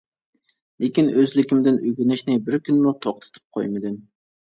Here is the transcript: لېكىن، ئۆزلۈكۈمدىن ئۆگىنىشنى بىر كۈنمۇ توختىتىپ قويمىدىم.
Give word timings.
لېكىن، 0.85 1.11
ئۆزلۈكۈمدىن 1.23 1.77
ئۆگىنىشنى 1.89 2.37
بىر 2.47 2.57
كۈنمۇ 2.71 2.95
توختىتىپ 3.05 3.59
قويمىدىم. 3.59 4.01